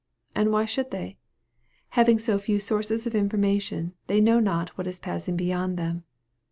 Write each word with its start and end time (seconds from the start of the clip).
And 0.33 0.51
why 0.51 0.65
should 0.65 0.89
they? 0.89 1.19
Having 1.89 2.17
so 2.17 2.39
few 2.39 2.59
sources 2.59 3.05
of 3.05 3.13
information, 3.13 3.93
they 4.07 4.19
know 4.19 4.39
not 4.39 4.69
what 4.69 4.87
is 4.87 4.99
passing 4.99 5.37
beyond 5.37 5.77
them. 5.77 6.05